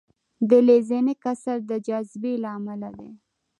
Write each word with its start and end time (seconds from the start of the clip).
د 0.49 0.51
لینزینګ 0.67 1.19
اثر 1.31 1.57
د 1.69 1.71
جاذبې 1.87 2.33
له 2.43 2.49
امله 2.57 2.89
دی. 2.97 3.09